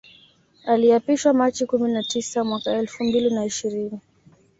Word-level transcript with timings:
Aliapishwa 0.65 1.33
Machi 1.33 1.65
kumi 1.65 1.91
na 1.91 2.03
tisa 2.03 2.43
mwaka 2.43 2.71
elfu 2.73 3.03
mbili 3.03 3.29
na 3.29 3.45
ishirini 3.45 4.01